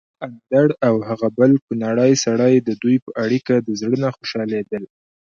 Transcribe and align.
اندړ 0.25 0.67
او 0.87 0.95
هغه 1.09 1.27
بل 1.39 1.51
کونړی 1.65 2.11
سړی 2.25 2.53
ددوی 2.67 2.95
په 3.05 3.09
اړېکه 3.23 3.55
د 3.59 3.69
زړه 3.81 3.97
نه 4.03 4.09
خوشحاليدل 4.17 4.83